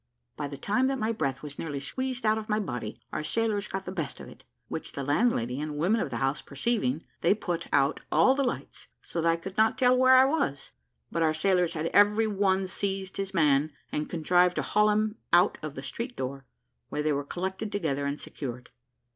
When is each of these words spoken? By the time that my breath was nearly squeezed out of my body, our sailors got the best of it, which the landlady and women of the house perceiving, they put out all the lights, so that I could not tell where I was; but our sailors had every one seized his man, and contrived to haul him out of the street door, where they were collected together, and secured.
By 0.35 0.47
the 0.47 0.57
time 0.57 0.87
that 0.87 0.97
my 0.97 1.11
breath 1.11 1.43
was 1.43 1.59
nearly 1.59 1.79
squeezed 1.79 2.25
out 2.25 2.39
of 2.39 2.49
my 2.49 2.59
body, 2.59 2.99
our 3.13 3.23
sailors 3.23 3.67
got 3.67 3.85
the 3.85 3.91
best 3.91 4.19
of 4.19 4.27
it, 4.27 4.43
which 4.67 4.93
the 4.93 5.03
landlady 5.03 5.61
and 5.61 5.77
women 5.77 6.01
of 6.01 6.09
the 6.09 6.17
house 6.17 6.41
perceiving, 6.41 7.05
they 7.21 7.35
put 7.35 7.67
out 7.71 7.99
all 8.11 8.33
the 8.33 8.41
lights, 8.43 8.87
so 9.03 9.21
that 9.21 9.29
I 9.29 9.35
could 9.35 9.57
not 9.57 9.77
tell 9.77 9.95
where 9.95 10.15
I 10.15 10.25
was; 10.25 10.71
but 11.11 11.21
our 11.21 11.35
sailors 11.35 11.73
had 11.73 11.85
every 11.93 12.25
one 12.25 12.65
seized 12.65 13.17
his 13.17 13.31
man, 13.35 13.73
and 13.91 14.09
contrived 14.09 14.55
to 14.55 14.63
haul 14.63 14.89
him 14.89 15.17
out 15.31 15.59
of 15.61 15.75
the 15.75 15.83
street 15.83 16.15
door, 16.15 16.45
where 16.89 17.03
they 17.03 17.13
were 17.13 17.23
collected 17.23 17.71
together, 17.71 18.07
and 18.07 18.19
secured. 18.19 18.71